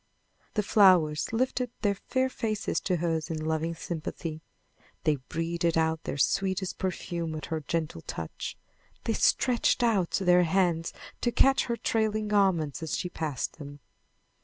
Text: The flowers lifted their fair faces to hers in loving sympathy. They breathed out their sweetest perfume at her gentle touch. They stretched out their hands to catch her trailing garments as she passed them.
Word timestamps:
The 0.55 0.63
flowers 0.63 1.31
lifted 1.31 1.69
their 1.83 1.93
fair 1.93 2.27
faces 2.27 2.79
to 2.79 2.95
hers 2.95 3.29
in 3.29 3.45
loving 3.45 3.75
sympathy. 3.75 4.41
They 5.03 5.17
breathed 5.29 5.77
out 5.77 6.05
their 6.05 6.17
sweetest 6.17 6.79
perfume 6.79 7.35
at 7.35 7.45
her 7.53 7.59
gentle 7.61 8.01
touch. 8.01 8.57
They 9.03 9.13
stretched 9.13 9.83
out 9.83 10.09
their 10.09 10.41
hands 10.41 10.91
to 11.21 11.31
catch 11.31 11.65
her 11.65 11.77
trailing 11.77 12.29
garments 12.29 12.81
as 12.81 12.97
she 12.97 13.09
passed 13.09 13.59
them. 13.59 13.79